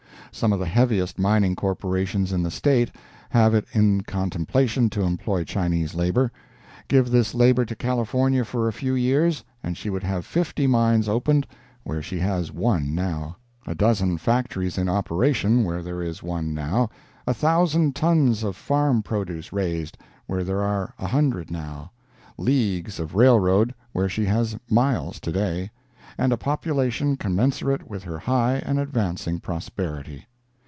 [0.33, 2.89] Some of the heaviest mining corporations in the State
[3.31, 6.31] have it in contemplation to employ Chinese labor.
[6.87, 11.09] Give this labor to California for a few years and she would have fifty mines
[11.09, 11.45] opened
[11.83, 17.93] where she has one now—a dozen factories in operation where there is one now—a thousand
[17.93, 19.97] tons of farm produce raised
[20.27, 25.69] where there are a hundred now—leagues of railroad where she has miles to day,
[26.17, 30.25] and a population commensurate with her high and advancing prosperity.